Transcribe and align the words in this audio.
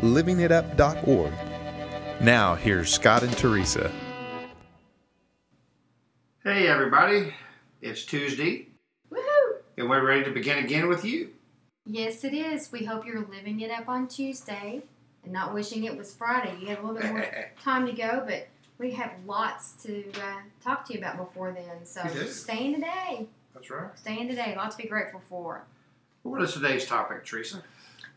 livingitup.org. 0.00 1.32
Now, 2.20 2.54
here's 2.54 2.92
Scott 2.92 3.22
and 3.22 3.36
Teresa. 3.36 3.90
Hey, 6.42 6.66
everybody. 6.66 7.34
It's 7.82 8.04
Tuesday, 8.04 8.66
Woohoo! 9.10 9.58
and 9.78 9.88
we're 9.88 10.06
ready 10.06 10.24
to 10.24 10.30
begin 10.30 10.58
again 10.58 10.88
with 10.88 11.04
you. 11.04 11.30
Yes, 11.86 12.24
it 12.24 12.34
is. 12.34 12.70
We 12.70 12.84
hope 12.84 13.06
you're 13.06 13.26
living 13.26 13.60
it 13.60 13.70
up 13.70 13.88
on 13.88 14.06
Tuesday 14.06 14.82
and 15.24 15.32
not 15.32 15.54
wishing 15.54 15.84
it 15.84 15.96
was 15.96 16.12
Friday. 16.14 16.54
You 16.60 16.68
have 16.68 16.84
a 16.84 16.86
little 16.86 17.00
bit 17.00 17.10
more 17.10 17.26
time 17.62 17.86
to 17.86 17.92
go, 17.92 18.22
but 18.26 18.48
we 18.78 18.90
have 18.92 19.12
lots 19.26 19.72
to 19.84 20.04
uh, 20.12 20.40
talk 20.62 20.84
to 20.86 20.92
you 20.92 20.98
about 20.98 21.16
before 21.16 21.52
then. 21.52 21.84
So 21.84 22.02
We 22.14 22.26
stay 22.26 22.66
in 22.66 22.74
today. 22.74 23.26
That's 23.54 23.70
right. 23.70 23.90
Stay 23.98 24.20
in 24.20 24.28
today. 24.28 24.54
Lots 24.56 24.76
to 24.76 24.82
be 24.82 24.88
grateful 24.88 25.20
for. 25.28 25.64
What 26.22 26.42
is 26.42 26.52
today's 26.52 26.86
topic, 26.86 27.24
Teresa? 27.24 27.62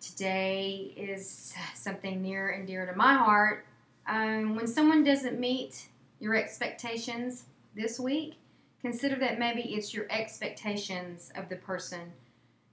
Today 0.04 0.92
is 0.98 1.54
something 1.76 2.22
near 2.22 2.50
and 2.50 2.68
dear 2.68 2.86
to 2.86 2.94
my 2.94 3.14
heart. 3.14 3.66
Um, 4.06 4.54
when 4.54 4.68
someone 4.68 5.06
doesn't 5.06 5.40
meet 5.40 5.88
your 6.20 6.36
expectations 6.36 7.46
this 7.74 8.02
week, 8.02 8.34
consider 8.82 9.16
that 9.16 9.40
maybe 9.40 9.62
it's 9.62 9.94
your 9.94 10.06
expectations 10.10 11.32
of 11.38 11.48
the 11.48 11.56
person 11.56 12.12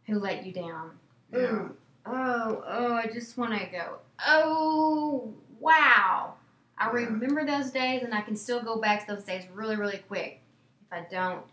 who 0.06 0.18
let 0.18 0.44
you 0.44 0.50
down. 0.52 0.90
Ooh, 1.36 1.76
oh, 2.04 2.64
oh, 2.66 2.94
I 2.94 3.06
just 3.06 3.38
want 3.38 3.52
to 3.56 3.64
go, 3.66 3.98
oh, 4.26 5.32
wow. 5.60 6.34
I 6.76 6.86
Yeah. 6.86 6.90
remember 6.90 7.46
those 7.46 7.70
days 7.70 8.02
and 8.02 8.12
I 8.12 8.22
can 8.22 8.34
still 8.34 8.60
go 8.60 8.80
back 8.80 9.06
to 9.06 9.14
those 9.14 9.24
days 9.24 9.44
really, 9.54 9.76
really 9.76 9.98
quick. 10.08 10.40
If 10.84 10.92
I 10.92 11.06
don't, 11.08 11.44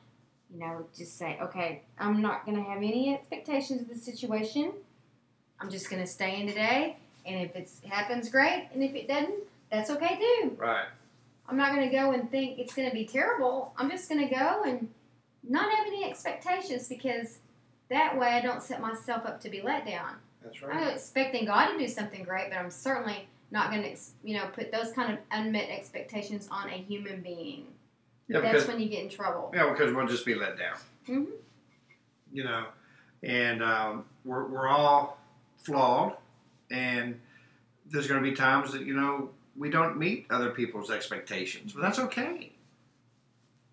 you 0.52 0.60
know, 0.60 0.88
just 0.98 1.20
say, 1.20 1.38
okay, 1.40 1.84
I'm 2.00 2.20
not 2.20 2.48
going 2.48 2.58
to 2.58 2.64
have 2.64 2.80
any 2.80 3.14
expectations 3.14 3.82
of 3.82 3.90
the 3.90 3.96
situation. 3.96 4.72
I'm 5.60 5.70
just 5.70 5.90
going 5.90 6.02
to 6.02 6.08
stay 6.08 6.40
in 6.42 6.48
today. 6.48 6.98
And 7.26 7.42
if 7.50 7.56
it 7.56 7.70
happens, 7.90 8.30
great. 8.30 8.70
And 8.74 8.84
if 8.84 8.96
it 8.96 9.08
doesn't, 9.08 9.44
that's 9.72 9.90
okay 9.90 10.18
too. 10.18 10.56
Right. 10.58 10.86
I'm 11.50 11.58
not 11.58 11.74
going 11.74 11.90
to 11.90 11.96
go 11.96 12.12
and 12.12 12.30
think 12.30 12.60
it's 12.60 12.74
going 12.74 12.90
to 12.90 12.94
be 12.94 13.06
terrible. 13.06 13.74
I'm 13.78 13.90
just 13.90 14.10
going 14.10 14.28
to 14.28 14.34
go 14.34 14.64
and 14.66 14.90
not 15.48 15.70
have 15.72 15.88
any 15.88 16.04
expectations 16.10 16.88
because 16.88 17.40
that 17.90 18.18
way 18.18 18.28
I 18.28 18.42
don't 18.42 18.62
set 18.62 18.82
myself 18.82 19.26
up 19.26 19.40
to 19.42 19.50
be 19.50 19.62
let 19.62 19.86
down. 19.86 20.16
That's 20.44 20.62
right. 20.62 20.76
I'm 20.78 20.88
expecting 20.90 21.46
God 21.46 21.72
to 21.72 21.78
do 21.78 21.88
something 21.88 22.24
great, 22.24 22.50
but 22.50 22.58
I'm 22.60 22.70
certainly 22.70 23.28
not 23.52 23.72
going 23.72 23.84
to, 23.84 23.96
you 24.24 24.38
know, 24.38 24.46
put 24.54 24.72
those 24.72 24.92
kind 24.92 25.12
of 25.14 25.20
unmet 25.32 25.70
expectations 25.70 26.48
on 26.52 26.70
a 26.70 26.74
human 26.74 27.22
being. 27.22 27.68
Yeah, 28.28 28.42
That's 28.42 28.54
because 28.54 28.68
when 28.68 28.80
you 28.82 28.90
get 28.90 29.04
in 29.04 29.10
trouble. 29.10 29.52
yeah, 29.56 29.70
because 29.70 29.94
we'll 29.94 30.08
just 30.08 30.26
be 30.26 30.36
let 30.36 30.58
down. 30.58 30.76
Mhm. 31.08 31.28
You 32.34 32.44
know, 32.44 32.66
and 33.24 33.64
um, 33.64 34.06
we're 34.26 34.46
we're 34.48 34.68
all 34.68 35.17
flawed, 35.58 36.16
and 36.72 37.20
there's 37.90 38.08
going 38.08 38.24
to 38.24 38.30
be 38.30 38.36
times 38.36 38.72
that 38.74 38.84
you 38.84 38.96
know 38.96 39.30
we 39.56 39.70
don't 39.70 39.98
meet 39.98 40.28
other 40.30 40.52
people's 40.52 40.92
expectations, 40.92 41.74
but 41.74 41.82
that's 41.82 42.00
okay. 42.00 42.52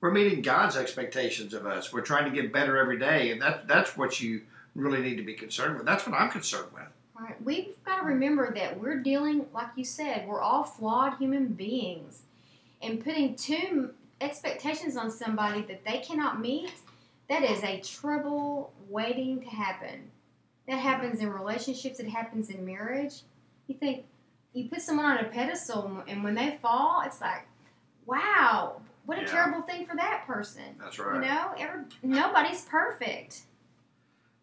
We're 0.00 0.10
meeting 0.10 0.42
God's 0.42 0.76
expectations 0.76 1.54
of 1.54 1.66
us. 1.66 1.92
We're 1.92 2.02
trying 2.02 2.30
to 2.30 2.42
get 2.42 2.52
better 2.52 2.76
every 2.76 2.98
day, 2.98 3.30
and 3.30 3.40
that 3.40 3.68
that's 3.68 3.96
what 3.96 4.20
you 4.20 4.42
really 4.74 5.00
need 5.00 5.16
to 5.16 5.22
be 5.22 5.34
concerned 5.34 5.76
with. 5.76 5.86
That's 5.86 6.06
what 6.06 6.18
I'm 6.18 6.30
concerned 6.30 6.68
with. 6.74 6.84
Right. 7.18 7.40
We've 7.42 7.68
got 7.84 8.00
to 8.00 8.06
remember 8.06 8.52
that 8.54 8.78
we're 8.80 8.98
dealing, 8.98 9.46
like 9.54 9.68
you 9.76 9.84
said, 9.84 10.26
we're 10.26 10.40
all 10.40 10.64
flawed 10.64 11.16
human 11.18 11.48
beings. 11.48 12.22
And 12.82 13.02
putting 13.02 13.36
too 13.36 13.94
expectations 14.20 14.96
on 14.96 15.10
somebody 15.10 15.62
that 15.62 15.84
they 15.84 15.98
cannot 15.98 16.40
meet, 16.40 16.72
that 17.28 17.42
is 17.42 17.62
a 17.62 17.80
trouble 17.80 18.72
waiting 18.88 19.40
to 19.40 19.48
happen. 19.48 20.10
That 20.68 20.78
happens 20.78 21.20
in 21.20 21.30
relationships, 21.30 22.00
it 22.00 22.08
happens 22.08 22.48
in 22.50 22.64
marriage. 22.64 23.22
You 23.66 23.74
think, 23.74 24.04
you 24.54 24.68
put 24.68 24.80
someone 24.80 25.04
on 25.06 25.18
a 25.18 25.28
pedestal, 25.28 26.02
and 26.08 26.24
when 26.24 26.34
they 26.34 26.58
fall, 26.62 27.02
it's 27.04 27.20
like, 27.20 27.46
wow, 28.06 28.80
what 29.04 29.18
a 29.18 29.22
Yeah. 29.22 29.26
terrible 29.26 29.62
thing 29.62 29.86
for 29.86 29.96
that 29.96 30.26
person. 30.26 30.76
That's 30.80 30.98
right. 30.98 31.16
You 31.16 31.20
know, 31.28 31.52
every, 31.58 31.82
nobody's 32.02 32.62
perfect. 32.62 33.42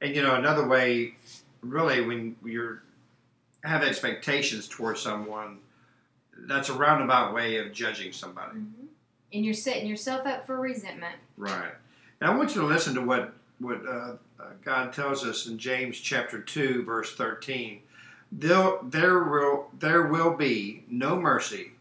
And 0.02 0.16
you 0.16 0.22
know, 0.22 0.36
another 0.36 0.68
way, 0.68 1.16
really, 1.62 2.02
when 2.06 2.36
you're 2.44 2.84
have 3.64 3.84
expectations 3.84 4.68
towards 4.68 5.00
someone, 5.02 5.60
that's 6.48 6.70
a 6.70 6.74
roundabout 6.74 7.34
way 7.34 7.58
of 7.58 7.72
judging 7.72 8.12
somebody. 8.12 8.54
hmm 8.58 8.86
And 9.34 9.46
you're 9.46 9.54
setting 9.54 9.88
yourself 9.88 10.26
up 10.26 10.48
for 10.48 10.60
resentment. 10.60 11.16
Right. 11.38 11.72
And 12.20 12.30
I 12.32 12.36
want 12.36 12.56
you 12.56 12.62
to 12.62 12.68
listen 12.68 12.96
to 12.96 13.02
what 13.02 13.34
what 13.62 13.86
uh, 13.88 14.16
uh, 14.40 14.46
God 14.64 14.92
tells 14.92 15.24
us 15.24 15.48
in 15.48 15.58
James 15.58 16.00
chapter 16.00 16.42
two, 16.42 16.84
verse 16.84 17.16
thirteen. 17.16 17.82
There, 18.32 18.78
there 18.84 19.24
will 19.24 19.70
there 19.78 20.08
will 20.08 20.36
be 20.36 20.84
no 20.90 21.16
mercy 21.16 21.72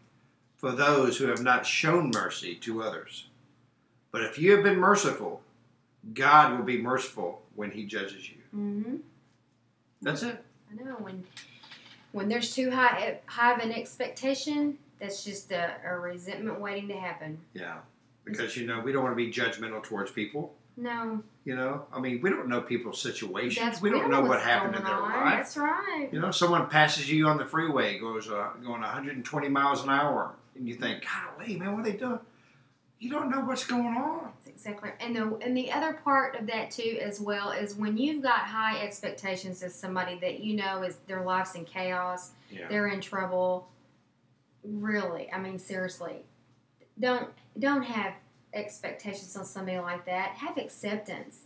for 0.57 0.71
those 0.71 1.17
who 1.17 1.27
have 1.27 1.41
not 1.41 1.65
shown 1.65 2.11
mercy 2.13 2.55
to 2.55 2.83
others. 2.83 3.27
But 4.11 4.23
if 4.23 4.37
you 4.37 4.51
have 4.51 4.63
been 4.63 4.77
merciful, 4.77 5.41
God 6.13 6.57
will 6.57 6.65
be 6.65 6.81
merciful 6.81 7.41
when 7.55 7.71
He 7.71 7.85
judges 7.85 8.29
you. 8.29 8.37
Mm-hmm. 8.55 8.95
That's 10.01 10.23
it. 10.23 10.43
I 10.69 10.83
know 10.83 10.95
when 10.95 11.23
when 12.11 12.27
there's 12.27 12.53
too 12.53 12.69
high 12.71 13.19
high 13.25 13.53
of 13.53 13.59
an 13.59 13.71
expectation, 13.71 14.77
that's 14.99 15.23
just 15.23 15.51
a, 15.51 15.75
a 15.85 15.97
resentment 15.97 16.59
waiting 16.59 16.89
to 16.89 16.95
happen. 16.95 17.39
Yeah. 17.53 17.77
Because 18.25 18.55
you 18.55 18.67
know 18.67 18.79
we 18.81 18.91
don't 18.91 19.03
want 19.03 19.17
to 19.17 19.23
be 19.25 19.31
judgmental 19.31 19.81
towards 19.83 20.11
people. 20.11 20.53
No, 20.77 21.21
You 21.43 21.55
know, 21.55 21.85
I 21.93 21.99
mean, 21.99 22.21
we 22.21 22.29
don't 22.29 22.47
know 22.47 22.61
people's 22.61 23.01
situations. 23.01 23.55
that's 23.55 23.81
we 23.81 23.89
don't 23.89 24.09
know 24.09 24.21
what 24.21 24.41
happened 24.41 24.75
in 24.75 24.83
their 24.83 24.99
life. 24.99 25.35
That's 25.35 25.57
right. 25.57 26.07
You 26.11 26.19
know, 26.21 26.31
someone 26.31 26.69
passes 26.69 27.11
you 27.11 27.27
on 27.27 27.37
the 27.37 27.45
freeway, 27.45 27.99
goes 27.99 28.29
uh, 28.29 28.51
going 28.63 28.79
120 28.81 29.49
miles 29.49 29.83
an 29.83 29.89
hour, 29.89 30.33
and 30.55 30.67
you 30.67 30.75
think, 30.75 31.03
"Golly, 31.37 31.57
man, 31.57 31.73
what 31.73 31.81
are 31.81 31.91
they 31.91 31.97
doing?" 31.97 32.19
You 32.99 33.09
don't 33.09 33.29
know 33.29 33.41
what's 33.41 33.65
going 33.65 33.97
on. 33.97 34.31
That's 34.45 34.47
exactly. 34.47 34.91
And 35.01 35.15
the 35.15 35.35
and 35.41 35.57
the 35.57 35.71
other 35.71 35.93
part 35.93 36.35
of 36.35 36.47
that 36.47 36.71
too, 36.71 36.99
as 37.01 37.19
well, 37.19 37.51
is 37.51 37.75
when 37.75 37.97
you've 37.97 38.23
got 38.23 38.39
high 38.41 38.79
expectations 38.81 39.61
of 39.63 39.71
somebody 39.71 40.17
that 40.19 40.39
you 40.39 40.55
know 40.55 40.83
is 40.83 40.95
their 41.07 41.23
life's 41.23 41.53
in 41.55 41.65
chaos, 41.65 42.31
Yeah. 42.49 42.67
they're 42.69 42.87
in 42.87 43.01
trouble. 43.01 43.67
Really, 44.63 45.31
I 45.33 45.39
mean, 45.39 45.57
seriously, 45.59 46.17
don't 47.01 47.29
don't 47.59 47.83
have 47.83 48.13
expectations 48.53 49.35
on 49.35 49.43
somebody 49.45 49.79
like 49.79 50.05
that. 50.05 50.29
Have 50.37 50.57
acceptance. 50.57 51.39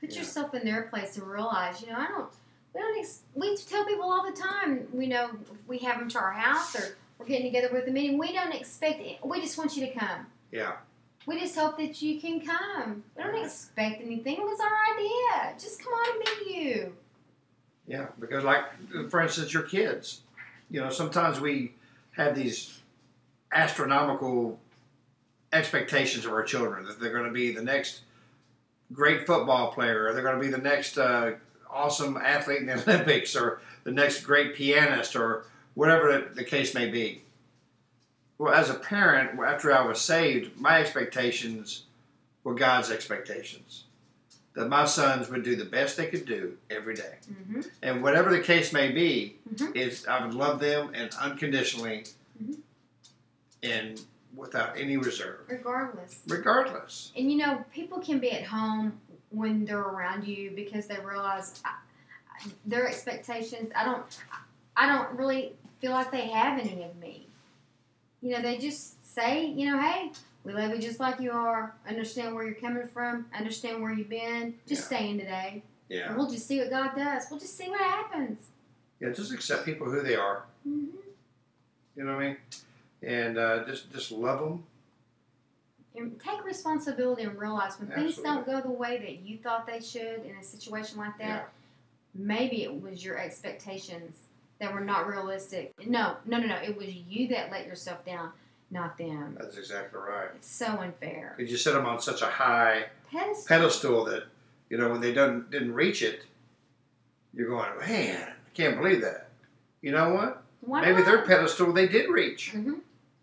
Put 0.00 0.10
Yeah. 0.12 0.18
yourself 0.20 0.54
in 0.54 0.64
their 0.64 0.82
place 0.82 1.16
and 1.16 1.26
realize, 1.26 1.80
you 1.80 1.88
know, 1.88 1.96
I 1.98 2.06
don't. 2.08 2.30
We 2.74 2.80
don't. 2.80 2.98
Ex- 2.98 3.22
we 3.34 3.56
tell 3.56 3.84
people 3.86 4.04
all 4.04 4.24
the 4.30 4.36
time. 4.36 4.86
We 4.92 5.06
know 5.06 5.30
we 5.66 5.78
have 5.78 5.98
them 5.98 6.08
to 6.10 6.18
our 6.18 6.32
house 6.32 6.76
or 6.76 6.96
we're 7.18 7.26
getting 7.26 7.46
together 7.46 7.70
with 7.72 7.88
a 7.88 7.90
meeting. 7.90 8.18
We 8.18 8.32
don't 8.32 8.52
expect. 8.52 9.00
It. 9.00 9.18
We 9.24 9.40
just 9.40 9.56
want 9.56 9.76
you 9.76 9.86
to 9.86 9.92
come. 9.92 10.26
Yeah. 10.52 10.76
We 11.26 11.40
just 11.40 11.56
hope 11.56 11.76
that 11.78 12.00
you 12.02 12.20
can 12.20 12.40
come. 12.40 13.02
We 13.16 13.22
don't 13.24 13.34
expect 13.44 14.00
anything. 14.02 14.34
It 14.36 14.42
was 14.44 14.60
our 14.60 14.94
idea. 14.94 15.54
Just 15.58 15.82
come 15.82 15.92
on 15.92 16.08
and 16.10 16.18
meet 16.46 16.56
you. 16.56 16.96
Yeah. 17.88 18.06
Because, 18.20 18.44
like, 18.44 18.64
for 19.10 19.20
instance, 19.22 19.52
your 19.52 19.64
kids. 19.64 20.20
You 20.70 20.80
know, 20.82 20.90
sometimes 20.90 21.40
we 21.40 21.74
have 22.12 22.36
these 22.36 22.80
astronomical 23.52 24.58
expectations 25.52 26.24
of 26.24 26.32
our 26.32 26.42
children 26.42 26.84
that 26.86 26.98
they're 27.00 27.12
going 27.12 27.24
to 27.26 27.30
be 27.30 27.52
the 27.52 27.62
next 27.62 28.00
great 28.92 29.26
football 29.26 29.72
player, 29.72 30.06
or 30.06 30.12
they're 30.12 30.22
going 30.22 30.38
to 30.38 30.44
be 30.44 30.50
the 30.50 30.58
next 30.58 30.98
uh, 30.98 31.32
awesome 31.70 32.16
athlete 32.16 32.60
in 32.60 32.66
the 32.66 32.74
Olympics, 32.86 33.34
or 33.36 33.60
the 33.84 33.90
next 33.90 34.22
great 34.22 34.54
pianist, 34.54 35.16
or 35.16 35.44
whatever 35.74 36.30
the, 36.34 36.44
case 36.44 36.74
may 36.74 36.88
be. 36.88 37.22
Well, 38.38 38.52
as 38.54 38.68
a 38.70 38.74
parent, 38.74 39.40
after 39.40 39.72
I 39.72 39.84
was 39.86 40.00
saved, 40.00 40.60
my 40.60 40.80
expectations 40.80 41.84
were 42.44 42.54
God's 42.54 42.90
expectations. 42.90 43.84
That 44.54 44.68
my 44.68 44.84
sons 44.86 45.28
would 45.28 45.42
do 45.42 45.56
the 45.56 45.64
best 45.64 45.96
they 45.96 46.06
could 46.06 46.24
do 46.26 46.56
every 46.70 46.94
day. 46.94 47.16
Mm-hmm. 47.30 47.60
And 47.82 48.02
whatever 48.02 48.30
the 48.30 48.40
case 48.40 48.72
may 48.72 48.90
be, 48.90 49.36
Mhm. 49.54 49.76
is 49.76 50.06
I 50.06 50.24
would 50.24 50.34
love 50.34 50.60
them 50.60 50.92
and 50.94 51.12
unconditionally 51.20 52.04
Mhm. 52.42 52.58
and 53.62 54.00
without 54.36 54.78
any 54.78 54.96
reserve, 54.96 55.40
Regardless. 55.48 56.20
regardless. 56.28 57.10
And 57.16 57.30
you 57.32 57.38
know, 57.38 57.64
people 57.72 57.98
can 58.00 58.18
be 58.20 58.30
at 58.30 58.44
home 58.44 59.00
when 59.30 59.64
they're 59.64 59.80
around 59.80 60.26
you 60.26 60.52
because 60.54 60.86
they 60.86 60.98
realize 61.00 61.60
I, 61.64 61.70
I- 61.70 62.50
their 62.66 62.86
expectations. 62.86 63.70
I 63.74 63.84
don't. 63.84 64.04
I 64.76 64.86
don't 64.86 65.16
really 65.18 65.54
feel 65.80 65.92
like 65.92 66.10
they 66.12 66.26
have 66.28 66.58
any 66.60 66.82
of 66.84 66.94
me. 66.96 67.26
You 68.20 68.32
know, 68.32 68.42
they 68.42 68.58
just 68.58 69.02
say, 69.14 69.46
you 69.46 69.70
know, 69.70 69.80
hey, 69.80 70.12
we 70.44 70.52
love 70.52 70.70
you 70.70 70.78
just 70.78 71.00
like 71.00 71.18
you 71.18 71.30
are. 71.32 71.74
Understand 71.88 72.34
where 72.34 72.44
you're 72.44 72.54
coming 72.54 72.86
from. 72.86 73.24
Understand 73.36 73.82
where 73.82 73.92
you've 73.92 74.10
been. 74.10 74.54
Just 74.66 74.82
Yeah. 74.90 74.98
stay 74.98 75.10
in 75.10 75.18
today. 75.18 75.62
Yeah. 75.88 76.08
And 76.08 76.16
we'll 76.18 76.28
just 76.30 76.46
see 76.46 76.58
what 76.58 76.68
God 76.68 76.94
does. 76.94 77.24
We'll 77.30 77.40
just 77.40 77.56
see 77.56 77.70
what 77.70 77.80
happens. 77.80 78.48
Yeah. 79.00 79.10
Just 79.12 79.32
accept 79.32 79.64
people 79.64 79.88
who 79.90 80.02
they 80.02 80.14
are. 80.16 80.44
Mm-hmm. 80.68 80.96
You 81.96 82.04
know 82.04 82.16
what 82.16 82.22
I 82.22 82.26
mean? 82.28 82.36
And 83.06 83.38
uh, 83.38 83.64
just 83.64 83.92
just 83.92 84.10
love 84.12 84.40
them. 84.40 84.64
And 85.94 86.20
take 86.20 86.44
responsibility 86.44 87.22
and 87.22 87.38
realize 87.38 87.78
when 87.78 87.88
things 87.88 88.16
don't 88.18 88.44
go 88.44 88.60
the 88.60 88.68
way 88.70 88.98
that 88.98 89.20
you 89.26 89.38
thought 89.38 89.66
they 89.66 89.80
should 89.80 90.26
in 90.26 90.36
a 90.38 90.42
situation 90.44 90.98
like 90.98 91.16
that, 91.18 91.24
Yeah. 91.24 91.42
maybe 92.14 92.64
it 92.64 92.82
was 92.82 93.02
your 93.02 93.16
expectations 93.16 94.16
that 94.58 94.74
were 94.74 94.80
not 94.82 95.06
realistic. 95.06 95.72
No, 95.86 96.16
no, 96.26 96.38
no, 96.38 96.46
no. 96.48 96.56
It 96.56 96.76
was 96.76 96.88
you 96.88 97.28
that 97.28 97.50
let 97.50 97.66
yourself 97.66 98.04
down, 98.04 98.32
not 98.70 98.98
them. 98.98 99.36
That's 99.40 99.56
exactly 99.56 99.98
right. 100.00 100.28
It's 100.34 100.50
so 100.50 100.66
unfair. 100.66 101.34
Because 101.36 101.50
you 101.50 101.56
set 101.56 101.72
them 101.74 101.86
on 101.86 101.98
such 102.00 102.20
a 102.22 102.26
high 102.26 102.86
Pedestal. 103.10 103.46
pedestal 103.46 104.04
that 104.06 104.24
you 104.68 104.76
know 104.76 104.90
when 104.90 105.00
they 105.00 105.14
don't 105.14 105.50
didn't 105.50 105.72
reach 105.72 106.02
it, 106.02 106.24
you're 107.32 107.48
going, 107.48 107.70
man, 107.78 108.28
I 108.28 108.50
can't 108.52 108.76
believe 108.76 109.00
that. 109.02 109.28
You 109.80 109.92
know 109.92 110.12
what? 110.12 110.42
Why 110.60 110.80
Maybe 110.82 110.98
not? 110.98 111.06
their 111.06 111.22
pedestal 111.24 111.72
they 111.72 111.86
did 111.88 112.10
reach. 112.10 112.50
hmm 112.50 112.74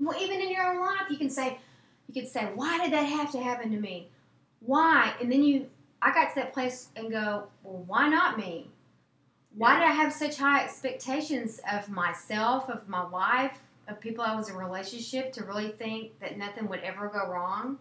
Well, 0.03 0.21
even 0.21 0.41
in 0.41 0.51
your 0.51 0.63
own 0.63 0.79
life, 0.79 1.09
you 1.09 1.17
can 1.17 1.29
say, 1.29 1.57
you 2.07 2.21
could 2.21 2.29
say, 2.29 2.45
why 2.55 2.79
did 2.79 2.93
that 2.93 3.03
have 3.03 3.31
to 3.31 3.41
happen 3.41 3.71
to 3.71 3.79
me? 3.79 4.09
Why? 4.59 5.13
And 5.21 5.31
then 5.31 5.43
you, 5.43 5.67
I 6.01 6.13
got 6.13 6.29
to 6.29 6.35
that 6.35 6.53
place 6.53 6.89
and 6.95 7.11
go, 7.11 7.45
well, 7.63 7.83
why 7.87 8.09
not 8.09 8.37
me? 8.37 8.69
Why 9.55 9.75
did 9.75 9.83
I 9.83 9.91
have 9.91 10.11
such 10.11 10.37
high 10.37 10.63
expectations 10.63 11.59
of 11.71 11.89
myself, 11.89 12.69
of 12.69 12.89
my 12.89 13.05
wife, 13.05 13.59
of 13.87 13.99
people 13.99 14.23
I 14.23 14.35
was 14.35 14.49
in 14.49 14.55
a 14.55 14.57
relationship 14.57 15.31
to 15.33 15.43
really 15.43 15.69
think 15.69 16.19
that 16.19 16.37
nothing 16.37 16.67
would 16.69 16.79
ever 16.81 17.07
go 17.07 17.31
wrong? 17.31 17.77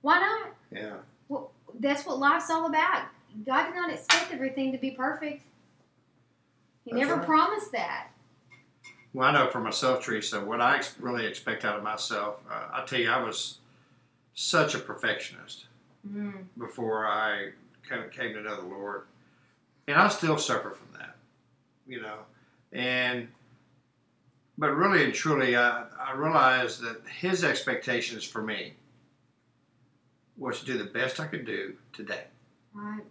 Why 0.00 0.20
not? 0.20 0.54
Yeah. 0.70 0.96
Well, 1.28 1.50
that's 1.78 2.06
what 2.06 2.18
life's 2.18 2.50
all 2.50 2.66
about. 2.66 3.06
God 3.44 3.66
did 3.66 3.74
not 3.74 3.90
expect 3.90 4.32
everything 4.32 4.72
to 4.72 4.78
be 4.78 4.92
perfect. 4.92 5.42
He 6.84 6.92
That's 6.92 7.00
never 7.00 7.16
right. 7.16 7.26
promised 7.26 7.72
that. 7.72 8.08
Well, 9.14 9.28
I 9.28 9.32
know 9.32 9.48
for 9.48 9.60
myself, 9.60 10.04
Teresa, 10.04 10.40
what 10.44 10.60
I 10.60 10.76
ex- 10.76 10.96
really 10.98 11.24
expect 11.24 11.64
out 11.64 11.76
of 11.78 11.84
myself, 11.84 12.40
uh, 12.50 12.68
I 12.72 12.84
tell 12.84 12.98
you, 12.98 13.08
I 13.10 13.22
was 13.22 13.58
such 14.34 14.74
a 14.74 14.78
perfectionist 14.80 15.66
Mm. 16.06 16.44
before 16.58 17.06
I 17.06 17.52
came, 17.88 18.10
came 18.10 18.34
to 18.34 18.42
know 18.42 18.56
the 18.56 18.66
Lord. 18.66 19.04
And 19.88 19.96
I 19.96 20.08
still 20.08 20.36
suffer 20.36 20.70
from 20.70 20.88
that, 20.98 21.16
you 21.86 22.02
know. 22.02 22.18
And, 22.72 23.28
but 24.58 24.72
really 24.74 25.04
and 25.04 25.14
truly, 25.14 25.56
I, 25.56 25.84
I 25.98 26.12
realized 26.14 26.80
that 26.82 27.00
His 27.08 27.42
expectations 27.44 28.22
for 28.24 28.42
me 28.42 28.74
was 30.36 30.60
to 30.60 30.66
do 30.66 30.76
the 30.76 30.84
best 30.84 31.20
I 31.20 31.26
could 31.26 31.46
do 31.46 31.74
today. 31.92 32.24
Right. 32.74 33.04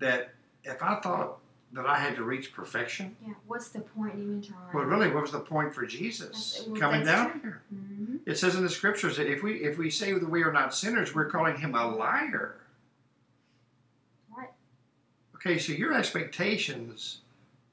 That 0.00 0.34
if 0.64 0.82
I 0.82 0.96
thought 1.00 1.38
that 1.74 1.86
I 1.86 1.96
had 1.98 2.14
to 2.16 2.22
reach 2.24 2.52
perfection, 2.52 3.16
Yeah. 3.26 3.34
What's 3.46 3.68
the 3.70 3.80
point 3.80 4.14
in 4.14 4.22
even 4.22 4.42
trying? 4.42 4.60
well, 4.72 4.84
really, 4.84 5.10
what 5.10 5.22
was 5.22 5.32
the 5.32 5.40
point 5.40 5.74
for 5.74 5.84
Jesus 5.84 6.64
well, 6.68 6.76
coming 6.80 7.04
down 7.04 7.40
here? 7.42 7.62
hmm 7.68 8.16
It 8.26 8.38
says 8.38 8.54
in 8.54 8.62
the 8.62 8.70
scriptures 8.70 9.16
that 9.16 9.26
if 9.30 9.42
we 9.42 9.54
if 9.62 9.76
we 9.76 9.90
say 9.90 10.12
that 10.12 10.28
we 10.30 10.42
are 10.42 10.52
not 10.52 10.74
sinners, 10.74 11.14
we're 11.14 11.28
calling 11.28 11.56
him 11.56 11.74
a 11.74 11.86
liar. 11.86 12.56
Right. 14.36 14.50
Okay, 15.36 15.58
so 15.58 15.72
your 15.72 15.92
expectations 15.92 17.18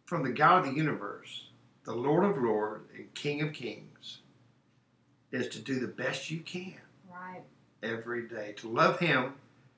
from 0.05 0.23
the 0.23 0.31
God 0.31 0.65
of 0.65 0.71
the 0.73 0.77
universe, 0.77 1.47
the 1.85 1.93
Lord 1.95 2.25
of 2.25 2.37
Lords 2.41 2.89
and 2.95 3.13
King 3.13 3.41
of 3.43 3.53
Kings, 3.53 4.19
is 5.31 5.47
to 5.49 5.59
do 5.59 5.79
the 5.79 5.87
best 5.87 6.29
you 6.31 6.39
can 6.39 6.73
Right. 7.09 7.43
every 7.83 8.27
day, 8.27 8.53
to 8.57 8.67
love 8.67 8.99
him 8.99 9.35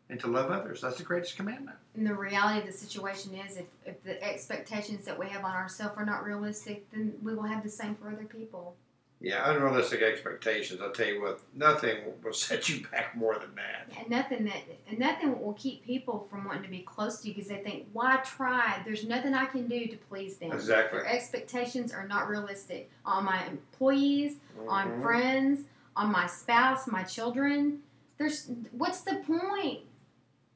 and 0.10 0.20
to 0.20 0.28
love 0.28 0.52
others. 0.52 0.82
That's 0.82 0.98
the 0.98 1.04
greatest 1.04 1.36
commandment. 1.36 1.78
And 1.96 2.06
the 2.06 2.14
reality 2.14 2.60
of 2.60 2.66
the 2.66 2.72
situation 2.72 3.34
is, 3.36 3.58
if, 3.58 3.66
if 3.86 4.04
the 4.04 4.22
expectations 4.24 5.06
that 5.06 5.18
we 5.18 5.28
have 5.30 5.44
on 5.46 5.54
ourselves 5.54 5.96
are 5.98 6.06
not 6.06 6.24
realistic, 6.24 6.90
then 6.92 7.14
we 7.24 7.34
will 7.34 7.44
have 7.44 7.64
the 7.64 7.70
same 7.70 7.96
for 7.96 8.10
other 8.10 8.26
people. 8.26 8.76
Yeah, 9.22 9.50
unrealistic 9.50 10.02
expectations. 10.02 10.82
I'll 10.82 10.92
tell 10.92 11.08
you 11.08 11.22
what, 11.22 11.40
nothing 11.56 12.00
will 12.22 12.34
set 12.34 12.68
you 12.68 12.86
back 12.92 13.16
more 13.16 13.40
than 13.40 13.56
that. 13.56 13.98
And 13.98 14.10
nothing 14.10 14.44
that, 14.46 14.64
and 14.90 15.00
nothing 15.00 15.42
will 15.42 15.54
keep 15.54 15.86
people 15.86 16.28
from 16.30 16.44
wanting 16.44 16.64
to 16.64 16.70
be 16.70 16.80
close 16.80 17.22
to 17.22 17.30
you 17.30 17.34
because 17.34 17.48
they 17.48 17.60
think, 17.64 17.88
"Why 17.94 18.18
try? 18.18 18.82
There's 18.84 19.08
nothing 19.08 19.34
I 19.34 19.46
can 19.46 19.68
do 19.68 19.88
to 19.88 19.96
please 19.96 20.38
them." 20.38 20.52
Exactly. 20.52 21.00
Their 21.00 21.08
expectations 21.08 21.94
are 21.94 22.06
not 22.06 22.28
realistic 22.28 22.92
on 23.06 23.24
my 23.24 23.46
employees, 23.46 24.40
on 24.68 24.90
Mhm. 24.90 25.02
friends, 25.02 25.62
on 25.96 26.12
my 26.12 26.28
spouse, 26.28 26.86
my 26.88 27.04
children. 27.04 27.82
There's 28.18 28.52
what's 28.74 29.02
the 29.02 29.16
point? 29.26 29.84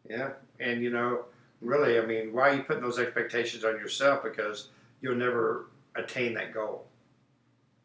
Yeah, 0.10 0.32
and 0.60 0.82
you 0.82 0.90
know, 0.90 1.26
really, 1.62 2.00
I 2.00 2.06
mean, 2.06 2.34
why 2.34 2.50
are 2.50 2.56
you 2.56 2.64
putting 2.64 2.84
those 2.84 3.00
expectations 3.00 3.64
on 3.66 3.74
yourself? 3.78 4.24
Because 4.24 4.70
you'll 5.02 5.16
never 5.16 5.66
attain 5.96 6.34
that 6.36 6.54
goal. 6.54 6.86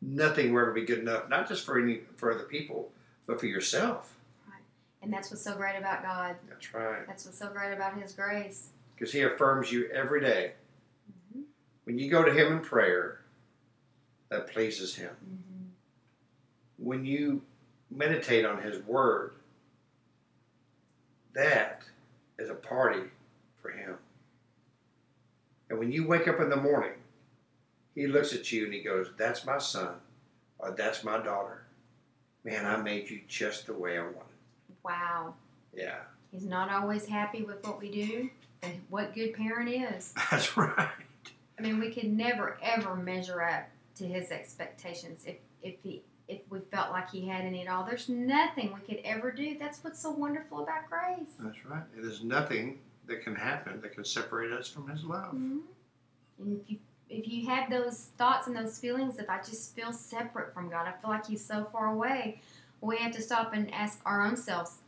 Nothing 0.00 0.52
will 0.52 0.62
ever 0.62 0.72
be 0.72 0.84
good 0.84 0.98
enough, 1.00 1.28
not 1.28 1.48
just 1.48 1.64
for 1.64 1.80
any 1.80 2.00
for 2.16 2.32
other 2.32 2.44
people, 2.44 2.90
but 3.26 3.40
for 3.40 3.46
yourself. 3.46 4.14
Right. 4.48 4.62
And 5.02 5.12
that's 5.12 5.30
what's 5.30 5.42
so 5.42 5.56
great 5.56 5.76
about 5.76 6.02
God. 6.02 6.36
That's 6.48 6.72
right, 6.74 7.06
That's 7.06 7.24
what's 7.24 7.38
so 7.38 7.48
great 7.48 7.72
about 7.72 8.00
His 8.00 8.12
grace. 8.12 8.70
because 8.94 9.12
He 9.12 9.22
affirms 9.22 9.72
you 9.72 9.88
every 9.90 10.20
day. 10.20 10.52
Mhm. 11.34 11.42
When 11.84 11.98
you 11.98 12.10
go 12.10 12.22
to 12.24 12.32
Him 12.32 12.52
in 12.52 12.60
prayer, 12.60 13.20
that 14.28 14.46
pleases 14.48 14.94
Him. 14.96 15.14
Mhm. 15.24 15.70
When 16.78 17.04
you 17.04 17.42
meditate 17.90 18.44
on 18.44 18.62
His 18.62 18.80
Word, 18.82 19.34
that 21.32 21.84
is 22.38 22.50
a 22.50 22.54
party 22.54 23.02
for 23.60 23.70
Him. 23.70 23.96
And 25.70 25.78
when 25.78 25.92
you 25.92 26.06
wake 26.06 26.28
up 26.28 26.40
in 26.40 26.50
the 26.50 26.56
morning, 26.56 26.92
He 27.94 28.06
looks 28.06 28.32
at 28.34 28.50
you 28.52 28.64
and 28.64 28.74
He 28.74 28.82
goes, 28.82 29.10
That's 29.16 29.44
my 29.44 29.58
son, 29.58 29.94
or 30.58 30.72
that's 30.72 31.04
my 31.04 31.18
daughter. 31.18 31.62
Man, 32.44 32.66
I 32.66 32.76
made 32.76 33.08
you 33.08 33.20
just 33.28 33.66
the 33.66 33.74
way 33.74 33.98
I 33.98 34.02
wanted. 34.02 34.22
Wow. 34.84 35.34
Yeah, 35.74 36.00
He's 36.32 36.46
not 36.46 36.70
always 36.70 37.06
happy 37.06 37.42
with 37.42 37.64
what 37.66 37.78
we 37.80 37.90
do, 37.90 38.30
and 38.62 38.80
what 38.88 39.14
good 39.14 39.34
parent 39.34 39.68
is. 39.68 40.14
that's 40.30 40.56
right. 40.56 40.88
I 41.58 41.62
mean, 41.62 41.78
we 41.78 41.90
could 41.90 42.10
never 42.12 42.58
ever 42.62 42.96
measure 42.96 43.42
up 43.42 43.68
to 43.96 44.06
His 44.06 44.30
expectations 44.30 45.24
if 45.26 45.36
if 45.62 45.74
he 45.82 46.02
if 46.28 46.40
we 46.50 46.60
felt 46.70 46.90
like 46.90 47.10
He 47.10 47.26
had 47.28 47.44
any 47.44 47.66
at 47.66 47.68
all. 47.72 47.84
There's 47.84 48.08
nothing 48.08 48.72
we 48.72 48.80
could 48.80 49.02
ever 49.04 49.30
do. 49.30 49.56
That's 49.58 49.82
what's 49.82 50.00
so 50.00 50.10
wonderful 50.10 50.62
about 50.62 50.88
grace. 50.88 51.30
That's 51.38 51.64
right. 51.66 51.82
There's 51.96 52.22
nothing 52.24 52.78
that 53.06 53.22
can 53.22 53.34
happen 53.34 53.80
that 53.80 53.92
can 53.94 54.04
separate 54.04 54.52
us 54.52 54.68
from 54.68 54.88
His 54.88 55.04
love. 55.04 55.32
Mhm. 55.34 55.60
And 56.38 56.60
if 56.60 56.70
you 56.70 56.78
if 57.10 57.28
you 57.28 57.46
have 57.46 57.68
those 57.68 58.06
thoughts 58.16 58.46
and 58.46 58.56
those 58.56 58.78
feelings, 58.78 59.18
if 59.18 59.28
I 59.28 59.36
just 59.38 59.74
feel 59.76 59.92
separate 59.92 60.54
from 60.54 60.70
God, 60.70 60.86
I 60.88 60.92
feel 60.92 61.10
like 61.10 61.26
He's 61.26 61.44
so 61.44 61.64
far 61.66 61.86
away. 61.88 62.40
We 62.80 62.96
have 62.96 63.12
to 63.12 63.20
stop 63.22 63.52
and 63.52 63.72
ask 63.74 64.00
our 64.06 64.24
own 64.26 64.36
selves: 64.36 64.78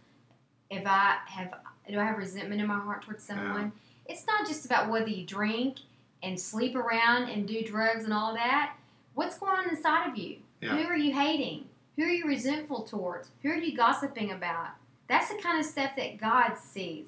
If 0.71 0.87
I 0.87 1.19
have, 1.27 1.55
do 1.89 2.01
I 2.01 2.05
have 2.05 2.17
resentment 2.17 2.61
in 2.63 2.67
my 2.67 2.79
heart 2.79 3.03
towards 3.03 3.23
someone? 3.23 3.73
It's 4.07 4.27
not 4.27 4.47
just 4.47 4.65
about 4.65 4.91
whether 4.91 5.09
you 5.09 5.27
drink 5.27 5.79
and 6.23 6.41
sleep 6.41 6.75
around 6.77 7.29
and 7.29 7.47
do 7.47 7.63
drugs 7.63 8.05
and 8.05 8.13
all 8.13 8.33
that. 8.35 8.75
What's 9.15 9.39
going 9.39 9.53
on 9.59 9.69
inside 9.69 10.09
of 10.11 10.17
you? 10.17 10.39
Yeah. 10.65 10.79
Who 10.79 10.85
are 10.85 10.97
you 10.97 11.13
hating? 11.13 11.67
Who 11.97 12.05
are 12.05 12.11
you 12.11 12.27
resentful 12.27 12.85
towards? 12.85 13.29
Who 13.43 13.51
are 13.51 13.57
you 13.57 13.77
gossiping 13.77 14.33
about? 14.33 14.69
That's 15.11 15.29
the 15.29 15.41
kind 15.43 15.61
of 15.61 15.67
stuff 15.67 15.91
that 15.99 16.17
God 16.19 16.57
sees. 16.57 17.07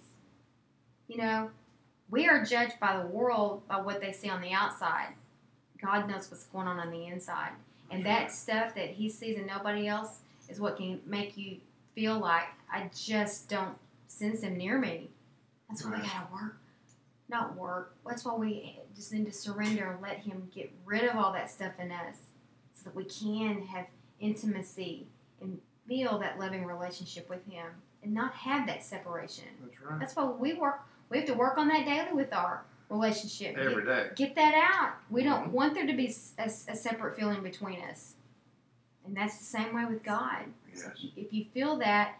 You 1.08 1.16
know, 1.16 1.50
we 2.10 2.28
are 2.28 2.44
judged 2.44 2.78
by 2.78 2.98
the 2.98 3.06
world 3.06 3.66
by 3.66 3.80
what 3.80 4.02
they 4.02 4.12
see 4.12 4.28
on 4.28 4.42
the 4.42 4.52
outside. 4.52 5.14
God 5.82 6.06
knows 6.06 6.30
what's 6.30 6.44
going 6.44 6.68
on 6.68 6.78
on 6.78 6.90
the 6.90 7.06
inside. 7.06 7.52
And 7.90 8.04
that 8.04 8.30
stuff 8.30 8.74
that 8.74 8.90
He 8.90 9.08
sees 9.08 9.38
and 9.38 9.46
nobody 9.46 9.88
else 9.88 10.18
is 10.50 10.60
what 10.60 10.76
can 10.76 11.00
make 11.06 11.38
you 11.38 11.56
feel 11.94 12.18
like 12.18 12.48
I 12.70 12.90
just 12.94 13.48
don't 13.48 13.76
sense 14.06 14.42
Him 14.42 14.58
near 14.58 14.78
me. 14.78 15.08
That's 15.70 15.82
why 15.82 15.92
we 15.92 15.96
gotta 15.96 16.28
work. 16.30 16.56
Not 17.30 17.56
work. 17.56 17.94
That's 18.06 18.22
why 18.24 18.34
we 18.34 18.78
just 18.94 19.14
need 19.14 19.24
to 19.24 19.32
surrender 19.32 19.92
and 19.92 20.02
let 20.02 20.18
Him 20.18 20.50
get 20.54 20.70
rid 20.84 21.04
of 21.04 21.16
all 21.16 21.32
that 21.32 21.50
stuff 21.50 21.72
in 21.80 21.90
us 21.90 22.16
that 22.86 22.94
we 22.94 23.04
can 23.04 23.62
have 23.66 23.86
intimacy 24.20 25.06
and 25.42 25.58
feel 25.86 26.18
that 26.18 26.38
loving 26.38 26.64
relationship 26.64 27.28
with 27.28 27.44
Him 27.50 27.66
and 28.02 28.14
not 28.14 28.32
have 28.32 28.66
that 28.68 28.82
separation. 28.82 29.44
That's 29.60 29.82
right. 29.82 30.00
That's 30.00 30.16
why 30.16 30.24
we 30.24 30.54
work. 30.54 30.80
We 31.10 31.18
have 31.18 31.26
to 31.26 31.34
work 31.34 31.58
on 31.58 31.68
that 31.68 31.84
daily 31.84 32.12
with 32.14 32.32
our 32.32 32.64
relationship. 32.88 33.56
Every 33.58 33.84
day. 33.84 34.04
Get, 34.08 34.16
get 34.16 34.34
that 34.36 34.54
out. 34.54 34.94
We 35.10 35.22
don't 35.24 35.48
Mhm. 35.48 35.52
want 35.52 35.74
there 35.74 35.86
to 35.86 35.92
be 35.92 36.14
a 36.38 36.48
separate 36.48 37.16
feeling 37.16 37.42
between 37.42 37.80
us, 37.82 38.14
and 39.04 39.16
that's 39.16 39.38
the 39.38 39.44
same 39.44 39.74
way 39.74 39.84
with 39.84 40.02
God. 40.04 40.44
Yes. 40.72 40.88
If 41.16 41.32
you 41.32 41.44
feel 41.44 41.76
that, 41.78 42.14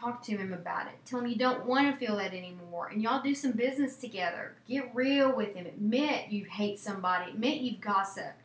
Talk 0.00 0.22
to 0.26 0.36
him 0.36 0.52
about 0.52 0.86
it. 0.86 0.92
Tell 1.04 1.18
him 1.18 1.26
you 1.26 1.34
don't 1.34 1.66
want 1.66 1.92
to 1.92 2.06
feel 2.06 2.18
that 2.18 2.32
anymore. 2.32 2.86
And 2.86 3.02
y'all 3.02 3.20
do 3.20 3.34
some 3.34 3.50
business 3.50 3.96
together. 3.96 4.54
Get 4.68 4.94
real 4.94 5.34
with 5.34 5.56
him. 5.56 5.66
Admit 5.66 6.30
you 6.30 6.44
hate 6.44 6.78
somebody. 6.78 7.32
Admit 7.32 7.62
you've 7.62 7.80
gossiped. 7.80 8.37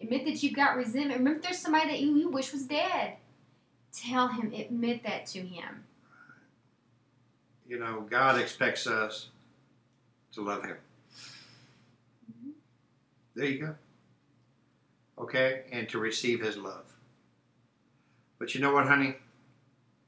Admit 0.00 0.24
that 0.26 0.42
you've 0.42 0.54
got 0.54 0.76
resentment. 0.76 1.18
Remember, 1.18 1.40
there's 1.40 1.58
somebody 1.58 1.88
that 1.90 2.00
you, 2.00 2.16
you 2.16 2.28
wish 2.28 2.52
was 2.52 2.66
dead. 2.66 3.14
Tell 3.92 4.28
him, 4.28 4.52
admit 4.52 5.02
that 5.04 5.26
to 5.26 5.40
him. 5.40 5.84
You 7.68 7.78
know, 7.78 8.06
God 8.08 8.38
expects 8.40 8.86
us 8.86 9.28
to 10.32 10.42
love 10.42 10.62
Him. 10.64 10.76
Mhm. 12.30 12.52
There 13.34 13.46
you 13.46 13.58
go. 13.58 13.74
Okay? 15.18 15.64
And 15.72 15.88
to 15.88 15.98
receive 15.98 16.40
His 16.42 16.56
love. 16.56 16.84
But 18.38 18.54
you 18.54 18.60
know 18.60 18.72
what, 18.72 18.86
honey? 18.86 19.16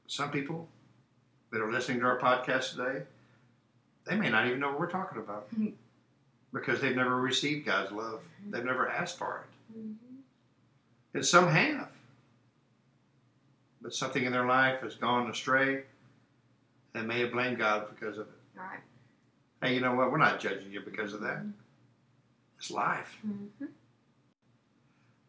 Some 0.07 0.31
people 0.31 0.69
that 1.51 1.59
are 1.61 1.71
listening 1.71 1.99
to 1.99 2.05
our 2.05 2.19
podcast 2.19 2.71
today, 2.75 3.05
they 4.05 4.15
may 4.15 4.29
not 4.29 4.47
even 4.47 4.59
know 4.59 4.69
what 4.69 4.79
we're 4.79 4.89
talking 4.89 5.17
about 5.17 5.49
Mhm. 5.53 5.73
because 6.53 6.79
they've 6.79 6.95
never 6.95 7.17
received 7.19 7.65
God's 7.65 7.91
love. 7.91 8.23
Mhm. 8.41 8.51
They've 8.51 8.63
never 8.63 8.87
asked 8.87 9.17
for 9.17 9.39
it. 9.39 9.47
Mm-hmm. 9.71 10.15
And 11.13 11.25
some 11.25 11.47
have. 11.47 11.89
But 13.81 13.93
something 13.93 14.23
in 14.23 14.31
their 14.31 14.45
life 14.45 14.81
has 14.81 14.95
gone 14.95 15.29
astray 15.29 15.83
They 16.93 17.01
may 17.01 17.21
have 17.21 17.31
blamed 17.31 17.57
God 17.59 17.87
because 17.89 18.17
of 18.17 18.27
it. 18.27 18.33
Right. 18.59 18.79
Hey, 19.61 19.75
you 19.75 19.79
know 19.81 19.93
what? 19.95 20.11
We're 20.11 20.17
not 20.17 20.39
judging 20.39 20.71
you 20.71 20.81
because 20.81 21.13
of 21.13 21.21
that. 21.21 21.43
It's 22.57 22.71
life. 22.71 23.17
Mm-hmm. 23.25 23.65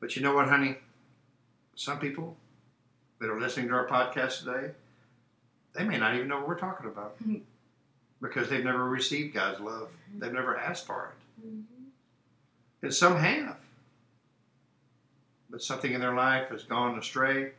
But 0.00 0.16
you 0.16 0.23
know 0.23 0.35
what, 0.35 0.49
honey? 0.49 0.76
Some 1.76 1.99
people 1.99 2.37
that 3.20 3.28
are 3.30 3.38
listening 3.38 3.68
to 3.68 3.75
our 3.75 3.87
podcast 3.87 4.40
today, 4.40 4.73
they 5.75 5.85
may 5.85 5.99
not 5.99 6.14
even 6.16 6.28
know 6.28 6.38
what 6.38 6.49
we're 6.49 6.59
talking 6.59 6.87
about 6.87 7.18
Mhm. 7.23 7.42
because 8.20 8.49
they've 8.49 8.64
never 8.64 8.85
received 8.88 9.35
God's 9.35 9.61
love. 9.61 9.90
They've 10.18 10.32
never 10.32 10.56
asked 10.56 10.87
for 10.87 11.12
it. 11.12 11.47
Mm-hmm. 11.47 11.85
And 12.82 12.94
some 12.94 13.16
have. 13.16 13.59
But 15.50 15.62
something 15.62 15.92
in 15.92 16.00
their 16.00 16.14
life 16.14 16.49
has 16.50 16.62
gone 16.62 16.99
astray 16.99 17.52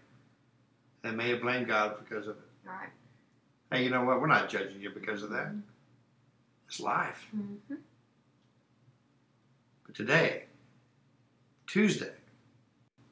and 1.03 1.17
may 1.17 1.29
have 1.29 1.41
blamed 1.41 1.67
God 1.67 1.95
because 1.99 2.27
of 2.27 2.37
it. 2.37 2.67
Right. 2.67 2.89
Hey, 3.71 3.83
you 3.83 3.89
know 3.89 4.03
what? 4.03 4.21
We're 4.21 4.27
not 4.27 4.49
judging 4.49 4.81
you 4.81 4.89
because 4.89 5.23
of 5.23 5.31
that. 5.31 5.53
It's 6.67 6.79
life. 6.79 7.27
Mm-hmm. 7.35 7.75
But 9.85 9.95
today, 9.95 10.45
Tuesday, 11.67 12.13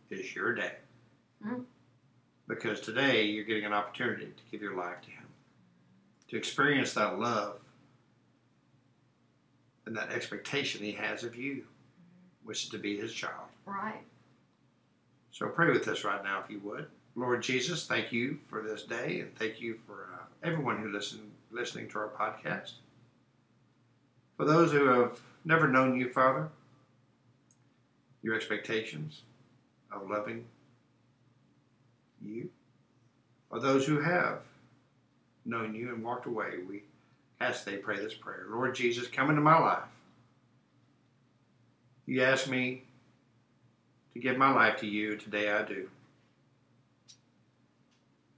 is 0.09 0.33
your 0.33 0.53
day. 0.53 0.74
Mm. 1.45 1.63
Because 2.48 2.81
today 2.81 3.24
you're 3.24 3.43
getting 3.43 3.65
an 3.65 3.74
opportunity 3.74 4.25
to 4.25 4.43
give 4.51 4.62
your 4.62 4.75
life 4.75 5.01
to 5.03 5.12
Him, 5.12 5.25
to 6.29 6.38
experience 6.38 6.93
that 6.93 7.19
love 7.19 7.59
and 9.86 9.95
that 9.95 10.12
expectation 10.12 10.83
He 10.83 10.93
has 10.93 11.24
of 11.24 11.36
you, 11.36 11.63
which 12.43 12.63
is 12.63 12.69
to 12.69 12.77
be 12.77 12.98
His 12.98 13.13
child. 13.13 13.48
Right. 13.65 14.01
So 15.31 15.48
pray 15.48 15.71
with 15.71 15.88
us 15.88 16.03
right 16.03 16.24
now, 16.24 16.41
if 16.43 16.50
you 16.50 16.59
would. 16.59 16.88
Lord 17.15 17.41
Jesus, 17.43 17.86
thank 17.86 18.12
you 18.12 18.39
for 18.48 18.62
this 18.62 18.83
day, 18.83 19.19
and 19.19 19.36
thank 19.36 19.59
you 19.62 19.79
for 19.86 20.09
uh, 20.13 20.24
everyone 20.43 20.77
who 20.77 20.91
listen 20.91 21.31
listening 21.51 21.89
to 21.89 22.00
our 22.00 22.09
podcast. 22.09 22.74
For 24.38 24.45
those 24.45 24.71
who 24.71 24.86
have 24.86 25.19
never 25.43 25.67
known 25.67 26.00
you, 26.00 26.09
Father, 26.09 26.50
your 28.21 28.36
expectations 28.36 29.21
of 29.91 30.09
loving 30.09 30.45
you, 32.24 32.50
or 33.50 33.59
those 33.59 33.86
who 33.86 34.00
have 34.00 34.39
known 35.45 35.74
you 35.74 35.93
and 35.93 36.03
walked 36.03 36.25
away, 36.25 36.51
we 36.67 36.83
ask 37.41 37.63
they 37.63 37.77
pray 37.77 37.98
this 37.98 38.13
prayer. 38.13 38.45
Lord 38.50 38.75
Jesus, 38.75 39.07
come 39.07 39.29
into 39.29 39.41
my 39.41 39.59
life. 39.59 39.83
You 42.05 42.24
asked 42.24 42.50
me 42.50 42.83
to 44.19 44.27
give 44.27 44.38
my 44.38 44.51
life 44.51 44.77
to 44.81 44.88
you. 44.88 45.15
Today 45.15 45.51
I 45.51 45.63
do. 45.63 45.89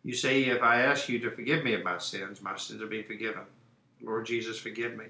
You 0.03 0.13
say, 0.15 0.43
if 0.45 0.61
I 0.63 0.81
ask 0.81 1.09
you 1.09 1.19
to 1.19 1.31
forgive 1.31 1.63
me 1.63 1.73
of 1.73 1.83
my 1.83 1.97
sins, 1.97 2.41
my 2.41 2.57
sins 2.57 2.81
will 2.81 2.88
be 2.89 3.03
forgiven. 3.03 3.43
Lord 4.01 4.25
Jesus, 4.25 4.57
forgive 4.57 4.95
me. 4.97 5.05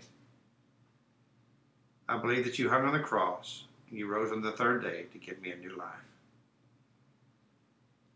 I 2.09 2.17
believe 2.17 2.43
that 2.43 2.59
you 2.59 2.69
hung 2.69 2.85
on 2.85 2.93
the 2.93 2.99
cross 2.99 3.63
and 3.89 3.97
you 3.97 4.07
rose 4.07 4.31
on 4.31 4.41
the 4.41 4.51
third 4.51 4.83
day 4.83 5.05
to 5.13 5.17
give 5.17 5.41
me 5.41 5.51
a 5.51 5.55
new 5.55 5.75
life. 5.77 5.87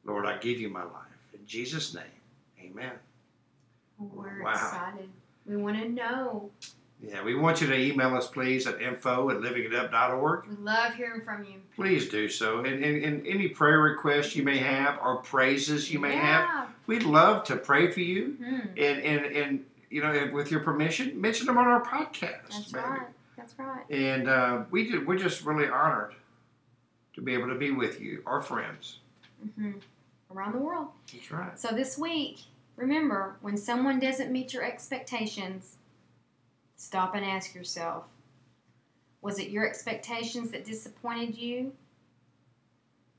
Lord, 0.03 0.25
I 0.25 0.38
give 0.38 0.59
you 0.59 0.69
my 0.69 0.83
life. 0.83 0.93
In 1.33 1.45
Jesus' 1.47 1.93
name, 1.93 2.03
amen. 2.62 2.91
We're 3.97 4.43
Wow. 4.43 4.51
excited. 4.51 5.09
We 5.45 5.55
want 5.55 5.77
to 5.77 5.88
know. 5.89 6.51
Yeah, 7.01 7.23
we 7.23 7.35
want 7.35 7.61
you 7.61 7.67
to 7.67 7.77
email 7.77 8.15
us, 8.15 8.27
please, 8.27 8.65
at 8.65 8.81
info 8.81 9.29
at 9.29 9.37
livingitup.org. 9.37 10.47
We 10.47 10.55
love 10.55 10.93
hearing 10.95 11.21
from 11.21 11.43
you. 11.43 11.55
Please 11.75 12.07
do 12.09 12.27
so. 12.29 12.59
And, 12.59 12.83
and, 12.83 13.03
and 13.03 13.27
any 13.27 13.49
prayer 13.49 13.79
requests 13.79 14.35
you 14.35 14.43
may 14.43 14.57
have 14.57 14.97
or 15.03 15.17
praises 15.17 15.91
you 15.91 15.99
may 15.99 16.15
have, 16.15 16.69
we'd 16.87 17.03
love 17.03 17.43
to 17.45 17.57
pray 17.57 17.91
for 17.91 17.99
you. 17.99 18.37
Mhm. 18.41 18.61
And, 18.71 19.01
and, 19.03 19.25
and 19.35 19.65
you 19.89 20.01
know, 20.01 20.29
with 20.33 20.49
your 20.51 20.61
permission, 20.61 21.19
mention 21.19 21.45
them 21.45 21.57
on 21.57 21.67
our 21.67 21.83
podcast. 21.83 22.49
That's 22.49 22.71
baby. 22.71 22.85
right. 22.85 23.07
That's 23.37 23.59
right. 23.59 23.83
And 23.91 24.27
uh, 24.29 24.63
we 24.71 24.89
did, 24.89 25.05
we're 25.05 25.17
just 25.19 25.43
really 25.45 25.67
honored 25.67 26.15
to 27.13 27.21
be 27.21 27.33
able 27.33 27.49
to 27.49 27.55
be 27.55 27.71
with 27.71 27.99
you, 28.01 28.23
our 28.25 28.41
friends. 28.41 28.99
hmm 29.57 29.71
Around 30.33 30.53
the 30.53 30.59
world. 30.59 30.87
That's 31.13 31.31
right. 31.31 31.57
So 31.59 31.67
this 31.69 31.97
week, 31.97 32.39
remember, 32.77 33.35
when 33.41 33.55
someone 33.57 33.99
doesn't 33.99 34.31
meet 34.31 34.53
your 34.53 34.63
expectations, 34.63 35.77
stop 36.75 37.15
and 37.15 37.25
ask 37.25 37.55
yourself, 37.55 38.03
was 39.22 39.39
it 39.39 39.50
your 39.50 39.67
expectations 39.67 40.51
that 40.51 40.65
disappointed 40.65 41.38
you? 41.38 41.74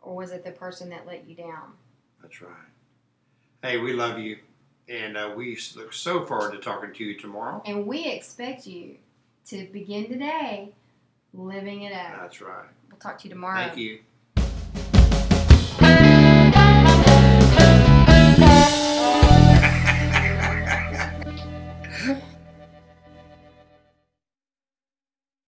Or 0.03 0.15
was 0.15 0.31
it 0.31 0.45
the 0.45 0.53
person 0.53 0.89
that 0.91 1.07
let 1.07 1.29
you 1.29 1.35
down? 1.35 1.73
That's 2.23 2.41
right. 2.41 2.53
Hey, 3.63 3.79
we 3.79 3.93
love 3.93 4.19
you. 4.19 4.39
And 4.89 5.17
uh, 5.17 5.33
we 5.35 5.59
look 5.75 5.93
so 5.93 6.25
forward 6.25 6.53
to 6.53 6.59
talking 6.59 6.93
to 6.93 7.05
you 7.05 7.19
tomorrow. 7.19 7.61
And 7.67 7.87
we 7.87 8.05
expect 8.05 8.67
you 8.69 8.97
to 9.47 9.67
begin 9.73 10.09
today 10.09 10.73
living 11.35 11.83
it 11.83 11.93
up. 11.93 12.21
That's 12.21 12.41
right. 12.41 12.67
We'll 12.89 12.99
talk 12.99 13.19
to 13.19 13.25
you 13.25 13.35
tomorrow. 13.35 13.67
Thank 13.67 13.77
you. 13.79 14.01